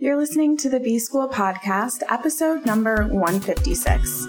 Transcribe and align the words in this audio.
You're 0.00 0.16
listening 0.16 0.56
to 0.58 0.68
the 0.68 0.78
B 0.78 1.00
School 1.00 1.28
Podcast, 1.28 2.04
episode 2.08 2.64
number 2.64 3.08
156. 3.08 4.28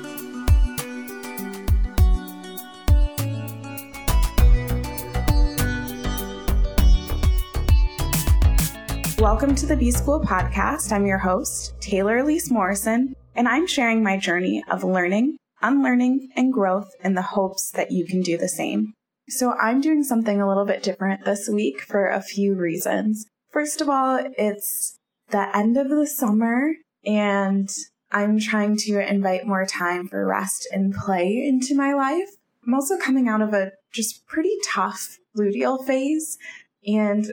Welcome 9.20 9.54
to 9.54 9.68
the 9.68 9.78
B 9.78 9.92
School 9.92 10.20
Podcast. 10.20 10.92
I'm 10.92 11.06
your 11.06 11.20
host, 11.20 11.80
Taylor 11.80 12.18
Elyse 12.24 12.50
Morrison, 12.50 13.14
and 13.36 13.48
I'm 13.48 13.68
sharing 13.68 14.02
my 14.02 14.18
journey 14.18 14.64
of 14.72 14.84
learning, 14.84 15.38
unlearning, 15.62 16.30
and 16.36 16.52
growth 16.52 16.90
in 17.04 17.14
the 17.14 17.22
hopes 17.22 17.70
that 17.76 17.92
you 17.92 18.08
can 18.08 18.22
do 18.22 18.40
the 18.40 18.50
same. 18.50 18.94
So, 19.28 19.54
I'm 19.54 19.82
doing 19.82 20.04
something 20.04 20.42
a 20.42 20.48
little 20.48 20.66
bit 20.66 20.82
different 20.82 21.26
this 21.26 21.48
week 21.48 21.82
for 21.82 22.08
a 22.08 22.24
few 22.24 22.56
reasons. 22.56 23.28
First 23.52 23.82
of 23.82 23.90
all, 23.90 24.20
it's 24.36 24.99
the 25.32 25.56
end 25.56 25.78
of 25.78 25.90
the 25.90 26.08
summer 26.08 26.74
and 27.06 27.70
I'm 28.12 28.40
trying 28.40 28.78
to 28.78 29.08
invite 29.08 29.46
more 29.46 29.66
time 29.66 30.08
for 30.08 30.26
rest 30.26 30.68
and 30.72 30.94
play 30.94 31.44
into 31.46 31.76
my 31.76 31.94
life. 31.94 32.30
I'm 32.66 32.74
also 32.74 32.98
coming 32.98 33.28
out 33.28 33.42
of 33.42 33.54
a 33.54 33.72
just 33.94 34.26
pretty 34.28 34.56
tough 34.66 35.18
luteal 35.38 35.86
phase 35.86 36.38
and 36.86 37.32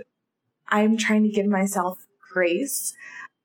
I'm 0.68 0.96
trying 0.96 1.22
to 1.24 1.30
give 1.30 1.46
myself 1.46 1.98
grace 2.32 2.94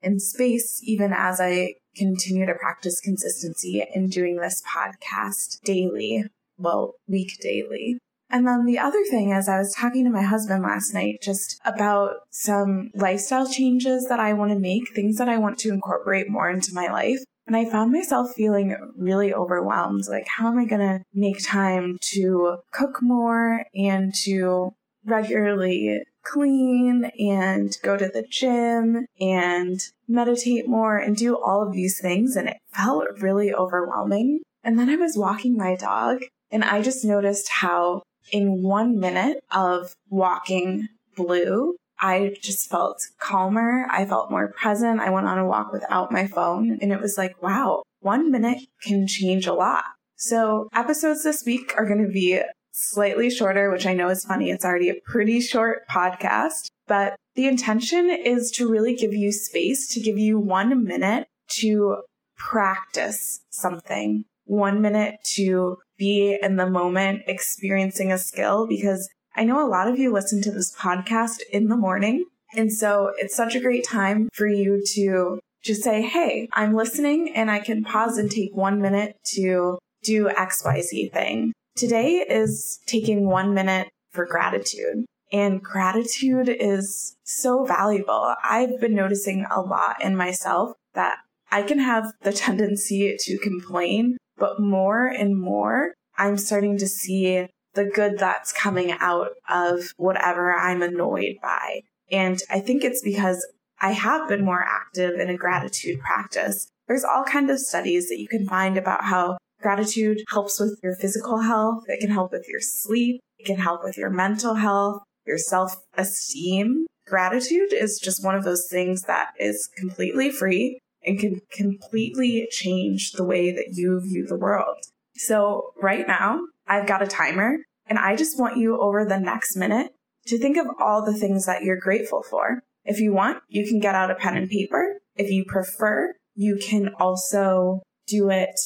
and 0.02 0.20
space 0.20 0.80
even 0.84 1.12
as 1.12 1.40
I 1.40 1.74
continue 1.96 2.46
to 2.46 2.54
practice 2.54 3.00
consistency 3.00 3.84
in 3.94 4.08
doing 4.08 4.36
this 4.36 4.62
podcast 4.62 5.60
daily, 5.64 6.24
well, 6.58 6.94
week 7.06 7.38
daily. 7.40 7.98
And 8.32 8.48
then 8.48 8.64
the 8.64 8.78
other 8.78 9.04
thing 9.10 9.30
is, 9.30 9.46
I 9.46 9.58
was 9.58 9.74
talking 9.74 10.04
to 10.04 10.10
my 10.10 10.22
husband 10.22 10.62
last 10.62 10.94
night 10.94 11.20
just 11.22 11.60
about 11.66 12.14
some 12.30 12.90
lifestyle 12.94 13.46
changes 13.46 14.06
that 14.08 14.20
I 14.20 14.32
want 14.32 14.52
to 14.52 14.58
make, 14.58 14.94
things 14.94 15.18
that 15.18 15.28
I 15.28 15.36
want 15.36 15.58
to 15.58 15.68
incorporate 15.68 16.30
more 16.30 16.48
into 16.48 16.72
my 16.72 16.86
life. 16.86 17.18
And 17.46 17.54
I 17.54 17.68
found 17.68 17.92
myself 17.92 18.30
feeling 18.34 18.74
really 18.96 19.34
overwhelmed. 19.34 20.04
Like, 20.08 20.26
how 20.26 20.48
am 20.48 20.58
I 20.58 20.64
going 20.64 20.80
to 20.80 21.04
make 21.12 21.44
time 21.44 21.98
to 22.12 22.56
cook 22.72 23.02
more 23.02 23.66
and 23.74 24.14
to 24.24 24.72
regularly 25.04 26.02
clean 26.24 27.10
and 27.18 27.76
go 27.82 27.98
to 27.98 28.08
the 28.08 28.22
gym 28.22 29.04
and 29.20 29.80
meditate 30.08 30.66
more 30.66 30.96
and 30.96 31.16
do 31.16 31.36
all 31.36 31.66
of 31.66 31.74
these 31.74 32.00
things? 32.00 32.34
And 32.34 32.48
it 32.48 32.56
felt 32.72 33.04
really 33.20 33.52
overwhelming. 33.52 34.40
And 34.64 34.78
then 34.78 34.88
I 34.88 34.96
was 34.96 35.18
walking 35.18 35.54
my 35.54 35.76
dog 35.76 36.22
and 36.50 36.64
I 36.64 36.80
just 36.80 37.04
noticed 37.04 37.48
how 37.48 38.02
in 38.30 38.62
one 38.62 38.98
minute 38.98 39.42
of 39.50 39.94
walking 40.10 40.88
blue, 41.16 41.76
I 42.00 42.34
just 42.40 42.68
felt 42.68 43.02
calmer. 43.18 43.86
I 43.90 44.04
felt 44.04 44.30
more 44.30 44.52
present. 44.52 45.00
I 45.00 45.10
went 45.10 45.26
on 45.26 45.38
a 45.38 45.46
walk 45.46 45.72
without 45.72 46.10
my 46.10 46.26
phone 46.26 46.78
and 46.80 46.92
it 46.92 47.00
was 47.00 47.16
like, 47.16 47.40
wow, 47.42 47.82
one 48.00 48.30
minute 48.30 48.58
can 48.82 49.06
change 49.06 49.46
a 49.46 49.54
lot. 49.54 49.84
So 50.16 50.68
episodes 50.74 51.22
this 51.22 51.44
week 51.44 51.74
are 51.76 51.86
going 51.86 52.04
to 52.04 52.12
be 52.12 52.40
slightly 52.72 53.30
shorter, 53.30 53.70
which 53.70 53.86
I 53.86 53.92
know 53.92 54.08
is 54.08 54.24
funny. 54.24 54.50
It's 54.50 54.64
already 54.64 54.88
a 54.88 55.00
pretty 55.04 55.40
short 55.40 55.86
podcast, 55.88 56.68
but 56.86 57.16
the 57.34 57.46
intention 57.46 58.10
is 58.10 58.50
to 58.52 58.68
really 58.68 58.94
give 58.94 59.12
you 59.12 59.32
space 59.32 59.88
to 59.94 60.00
give 60.00 60.18
you 60.18 60.38
one 60.38 60.84
minute 60.84 61.28
to 61.60 61.98
practice 62.36 63.40
something, 63.50 64.24
one 64.44 64.80
minute 64.80 65.16
to 65.34 65.78
be 66.02 66.36
in 66.42 66.56
the 66.56 66.68
moment 66.68 67.22
experiencing 67.28 68.10
a 68.10 68.18
skill 68.18 68.66
because 68.66 69.08
I 69.36 69.44
know 69.44 69.64
a 69.64 69.70
lot 69.70 69.86
of 69.86 69.98
you 69.98 70.12
listen 70.12 70.42
to 70.42 70.50
this 70.50 70.74
podcast 70.74 71.36
in 71.52 71.68
the 71.68 71.76
morning. 71.76 72.24
And 72.56 72.72
so 72.72 73.12
it's 73.18 73.36
such 73.36 73.54
a 73.54 73.60
great 73.60 73.86
time 73.86 74.28
for 74.32 74.48
you 74.48 74.82
to 74.94 75.38
just 75.62 75.84
say, 75.84 76.02
Hey, 76.02 76.48
I'm 76.54 76.74
listening 76.74 77.32
and 77.36 77.52
I 77.52 77.60
can 77.60 77.84
pause 77.84 78.18
and 78.18 78.28
take 78.28 78.50
one 78.52 78.82
minute 78.82 79.16
to 79.34 79.78
do 80.02 80.28
XYZ 80.28 81.12
thing. 81.12 81.52
Today 81.76 82.26
is 82.28 82.80
taking 82.86 83.28
one 83.28 83.54
minute 83.54 83.88
for 84.10 84.26
gratitude. 84.26 85.04
And 85.32 85.62
gratitude 85.62 86.48
is 86.48 87.14
so 87.22 87.64
valuable. 87.64 88.34
I've 88.42 88.80
been 88.80 88.94
noticing 88.94 89.46
a 89.54 89.60
lot 89.60 90.02
in 90.02 90.16
myself 90.16 90.72
that 90.94 91.18
I 91.52 91.62
can 91.62 91.78
have 91.78 92.12
the 92.22 92.32
tendency 92.32 93.16
to 93.18 93.38
complain 93.38 94.18
but 94.42 94.60
more 94.60 95.06
and 95.06 95.40
more, 95.40 95.94
I'm 96.22 96.38
starting 96.38 96.78
to 96.78 96.86
see 96.86 97.48
the 97.74 97.84
good 97.84 98.16
that's 98.16 98.52
coming 98.52 98.92
out 99.00 99.30
of 99.50 99.92
whatever 99.96 100.54
I'm 100.54 100.80
annoyed 100.80 101.38
by. 101.42 101.80
And 102.12 102.38
I 102.48 102.60
think 102.60 102.84
it's 102.84 103.02
because 103.02 103.44
I 103.80 103.90
have 103.90 104.28
been 104.28 104.44
more 104.44 104.62
active 104.62 105.18
in 105.18 105.28
a 105.28 105.36
gratitude 105.36 105.98
practice. 105.98 106.68
There's 106.86 107.02
all 107.02 107.24
kinds 107.24 107.50
of 107.50 107.58
studies 107.58 108.08
that 108.08 108.20
you 108.20 108.28
can 108.28 108.46
find 108.46 108.78
about 108.78 109.02
how 109.02 109.36
gratitude 109.60 110.18
helps 110.30 110.60
with 110.60 110.78
your 110.80 110.94
physical 110.94 111.38
health. 111.38 111.82
It 111.88 111.98
can 111.98 112.10
help 112.10 112.30
with 112.30 112.46
your 112.48 112.60
sleep. 112.60 113.20
It 113.40 113.46
can 113.46 113.56
help 113.56 113.82
with 113.82 113.98
your 113.98 114.10
mental 114.10 114.54
health, 114.54 115.02
your 115.26 115.38
self 115.38 115.74
esteem. 115.96 116.86
Gratitude 117.08 117.72
is 117.72 117.98
just 117.98 118.24
one 118.24 118.36
of 118.36 118.44
those 118.44 118.68
things 118.70 119.02
that 119.02 119.30
is 119.40 119.68
completely 119.76 120.30
free 120.30 120.78
and 121.04 121.18
can 121.18 121.40
completely 121.50 122.46
change 122.52 123.10
the 123.12 123.24
way 123.24 123.50
that 123.50 123.70
you 123.72 124.00
view 124.00 124.24
the 124.24 124.38
world. 124.38 124.84
So 125.16 125.72
right 125.80 126.06
now, 126.06 126.40
I've 126.66 126.86
got 126.86 127.02
a 127.02 127.06
timer 127.06 127.58
and 127.86 127.98
I 127.98 128.16
just 128.16 128.38
want 128.38 128.56
you 128.56 128.80
over 128.80 129.04
the 129.04 129.18
next 129.18 129.56
minute 129.56 129.92
to 130.26 130.38
think 130.38 130.56
of 130.56 130.66
all 130.80 131.04
the 131.04 131.16
things 131.16 131.46
that 131.46 131.62
you're 131.62 131.78
grateful 131.78 132.22
for. 132.22 132.62
If 132.84 133.00
you 133.00 133.12
want, 133.12 133.42
you 133.48 133.66
can 133.66 133.80
get 133.80 133.94
out 133.94 134.10
a 134.10 134.14
pen 134.14 134.36
and 134.36 134.48
paper. 134.48 135.00
If 135.16 135.30
you 135.30 135.44
prefer, 135.44 136.14
you 136.34 136.56
can 136.56 136.90
also 136.98 137.82
do 138.06 138.30
it 138.30 138.58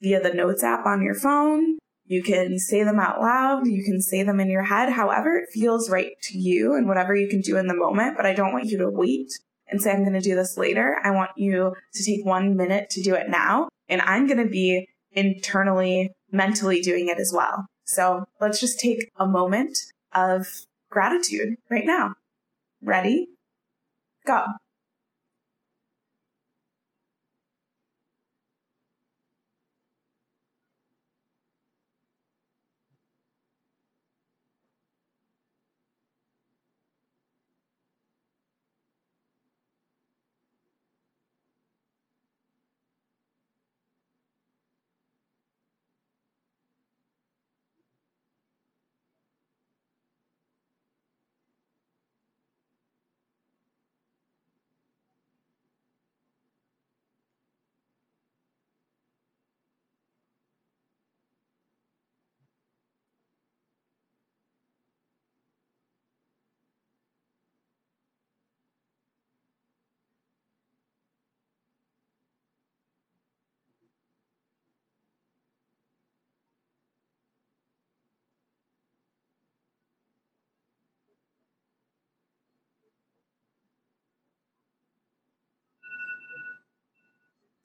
via 0.00 0.20
the 0.20 0.32
notes 0.32 0.62
app 0.62 0.86
on 0.86 1.02
your 1.02 1.14
phone. 1.14 1.78
You 2.04 2.22
can 2.22 2.58
say 2.58 2.84
them 2.84 3.00
out 3.00 3.20
loud. 3.20 3.66
You 3.66 3.84
can 3.84 4.00
say 4.00 4.22
them 4.22 4.40
in 4.40 4.48
your 4.48 4.62
head, 4.62 4.90
however 4.90 5.36
it 5.36 5.50
feels 5.52 5.90
right 5.90 6.12
to 6.22 6.38
you 6.38 6.74
and 6.74 6.88
whatever 6.88 7.14
you 7.14 7.28
can 7.28 7.40
do 7.40 7.58
in 7.58 7.66
the 7.66 7.74
moment. 7.74 8.16
But 8.16 8.24
I 8.24 8.32
don't 8.32 8.52
want 8.52 8.66
you 8.66 8.78
to 8.78 8.90
wait 8.90 9.30
and 9.66 9.82
say, 9.82 9.92
I'm 9.92 10.00
going 10.00 10.14
to 10.14 10.20
do 10.20 10.34
this 10.34 10.56
later. 10.56 10.96
I 11.02 11.10
want 11.10 11.32
you 11.36 11.74
to 11.92 12.04
take 12.04 12.24
one 12.24 12.56
minute 12.56 12.88
to 12.90 13.02
do 13.02 13.14
it 13.14 13.28
now. 13.28 13.68
And 13.90 14.00
I'm 14.02 14.26
going 14.26 14.42
to 14.42 14.50
be 14.50 14.88
internally, 15.12 16.10
mentally 16.30 16.80
doing 16.80 17.08
it 17.08 17.18
as 17.18 17.32
well. 17.34 17.66
So 17.84 18.24
let's 18.40 18.60
just 18.60 18.78
take 18.78 19.10
a 19.16 19.26
moment 19.26 19.78
of 20.14 20.46
gratitude 20.90 21.56
right 21.70 21.86
now. 21.86 22.14
Ready? 22.82 23.28
Go. 24.26 24.44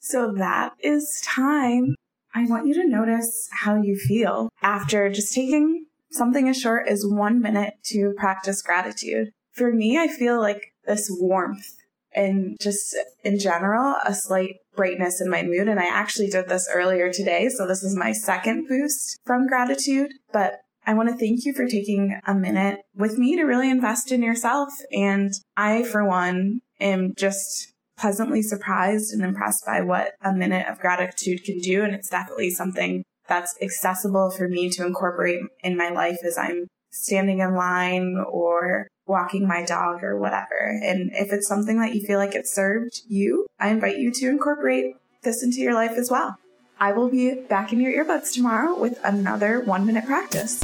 So 0.03 0.33
that 0.33 0.73
is 0.83 1.21
time. 1.25 1.95
I 2.35 2.45
want 2.45 2.67
you 2.67 2.73
to 2.75 2.87
notice 2.87 3.47
how 3.51 3.81
you 3.81 3.95
feel 3.95 4.49
after 4.61 5.09
just 5.09 5.33
taking 5.33 5.85
something 6.11 6.49
as 6.49 6.59
short 6.59 6.89
as 6.89 7.05
one 7.07 7.41
minute 7.41 7.75
to 7.85 8.13
practice 8.17 8.61
gratitude. 8.61 9.29
For 9.53 9.71
me, 9.71 9.97
I 9.97 10.09
feel 10.09 10.41
like 10.41 10.73
this 10.85 11.07
warmth 11.09 11.65
and 12.13 12.57
just 12.59 12.95
in 13.23 13.39
general, 13.39 13.95
a 14.05 14.13
slight 14.13 14.57
brightness 14.75 15.21
in 15.21 15.29
my 15.29 15.41
mood. 15.41 15.69
And 15.69 15.79
I 15.79 15.85
actually 15.85 16.27
did 16.27 16.49
this 16.49 16.69
earlier 16.71 17.11
today. 17.11 17.47
So 17.49 17.65
this 17.65 17.81
is 17.81 17.95
my 17.95 18.11
second 18.11 18.67
boost 18.67 19.17
from 19.25 19.47
gratitude. 19.47 20.11
But 20.33 20.59
I 20.85 20.93
want 20.95 21.09
to 21.09 21.15
thank 21.15 21.45
you 21.45 21.53
for 21.53 21.65
taking 21.65 22.19
a 22.27 22.35
minute 22.35 22.81
with 22.93 23.17
me 23.17 23.37
to 23.37 23.43
really 23.43 23.69
invest 23.69 24.11
in 24.11 24.21
yourself. 24.21 24.69
And 24.91 25.31
I, 25.55 25.83
for 25.83 26.05
one, 26.05 26.59
am 26.79 27.13
just 27.15 27.72
pleasantly 27.97 28.41
surprised 28.41 29.13
and 29.13 29.23
impressed 29.23 29.65
by 29.65 29.81
what 29.81 30.13
a 30.21 30.33
minute 30.33 30.67
of 30.67 30.79
gratitude 30.79 31.43
can 31.43 31.59
do. 31.59 31.83
And 31.83 31.93
it's 31.93 32.09
definitely 32.09 32.49
something 32.49 33.03
that's 33.27 33.55
accessible 33.61 34.31
for 34.31 34.47
me 34.47 34.69
to 34.71 34.85
incorporate 34.85 35.39
in 35.63 35.77
my 35.77 35.89
life 35.89 36.17
as 36.25 36.37
I'm 36.37 36.67
standing 36.91 37.39
in 37.39 37.55
line 37.55 38.23
or 38.29 38.87
walking 39.05 39.47
my 39.47 39.63
dog 39.65 40.03
or 40.03 40.17
whatever. 40.17 40.79
And 40.83 41.11
if 41.13 41.33
it's 41.33 41.47
something 41.47 41.79
that 41.79 41.93
you 41.93 42.05
feel 42.05 42.19
like 42.19 42.35
it 42.35 42.47
served 42.47 43.01
you, 43.07 43.47
I 43.59 43.69
invite 43.69 43.97
you 43.97 44.11
to 44.11 44.29
incorporate 44.29 44.95
this 45.23 45.43
into 45.43 45.59
your 45.59 45.73
life 45.73 45.93
as 45.97 46.09
well. 46.11 46.37
I 46.79 46.91
will 46.91 47.09
be 47.09 47.33
back 47.33 47.71
in 47.71 47.79
your 47.79 47.93
earbuds 47.93 48.33
tomorrow 48.33 48.77
with 48.77 48.99
another 49.03 49.61
one 49.61 49.85
minute 49.85 50.05
practice. 50.05 50.63